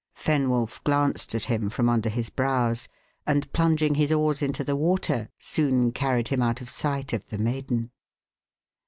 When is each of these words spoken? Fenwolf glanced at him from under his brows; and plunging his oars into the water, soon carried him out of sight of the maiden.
Fenwolf 0.15 0.83
glanced 0.83 1.35
at 1.35 1.43
him 1.45 1.69
from 1.69 1.87
under 1.87 2.09
his 2.09 2.31
brows; 2.31 2.87
and 3.27 3.53
plunging 3.53 3.93
his 3.93 4.11
oars 4.11 4.41
into 4.41 4.63
the 4.63 4.75
water, 4.75 5.29
soon 5.37 5.91
carried 5.91 6.29
him 6.29 6.41
out 6.41 6.59
of 6.59 6.71
sight 6.71 7.13
of 7.13 7.23
the 7.27 7.37
maiden. 7.37 7.91